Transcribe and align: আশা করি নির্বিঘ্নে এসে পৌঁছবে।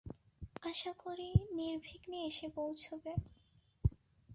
আশা 0.63 0.91
করি 1.03 1.27
নির্বিঘ্নে 1.57 2.19
এসে 2.29 2.47
পৌঁছবে। 2.55 3.11